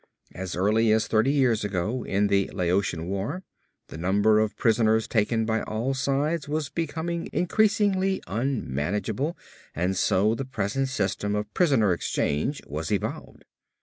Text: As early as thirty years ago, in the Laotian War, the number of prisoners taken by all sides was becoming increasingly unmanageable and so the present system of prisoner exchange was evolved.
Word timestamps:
As 0.33 0.55
early 0.55 0.91
as 0.91 1.05
thirty 1.05 1.29
years 1.31 1.63
ago, 1.63 2.03
in 2.03 2.25
the 2.25 2.49
Laotian 2.55 3.07
War, 3.07 3.43
the 3.89 3.99
number 3.99 4.39
of 4.39 4.57
prisoners 4.57 5.07
taken 5.07 5.45
by 5.45 5.61
all 5.61 5.93
sides 5.93 6.49
was 6.49 6.69
becoming 6.69 7.29
increasingly 7.31 8.19
unmanageable 8.25 9.37
and 9.75 9.95
so 9.95 10.33
the 10.33 10.43
present 10.43 10.87
system 10.87 11.35
of 11.35 11.53
prisoner 11.53 11.93
exchange 11.93 12.63
was 12.65 12.91
evolved. 12.91 13.45